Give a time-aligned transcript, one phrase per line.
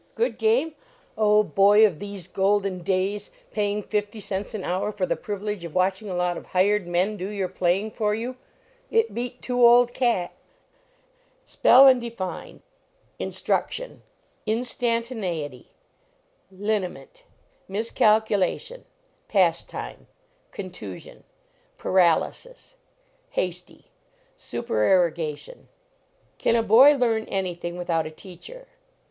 [0.15, 0.73] Good game?
[1.15, 5.75] Oh, boy of these golden days, paying fifty cents an hour for the privilege of
[5.75, 8.35] watching a lot of hired men do your playing for you
[8.89, 10.31] it beat two old cat."
[11.45, 12.63] SPELL AND DEFINE:
[13.19, 14.01] Instruction
[14.47, 15.69] Miscalculation
[16.47, 17.23] Paralysis
[17.69, 18.85] Instantaneity
[19.27, 20.07] Pastime Hasty Liniment
[20.51, 21.23] Contusion
[24.35, 25.67] Supererogation
[26.39, 28.65] Can a boy learn anything without a teacher?